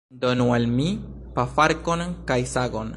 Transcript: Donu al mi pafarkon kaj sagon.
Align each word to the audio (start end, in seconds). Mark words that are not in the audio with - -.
Donu 0.21 0.47
al 0.55 0.65
mi 0.79 0.87
pafarkon 1.37 2.05
kaj 2.33 2.41
sagon. 2.55 2.89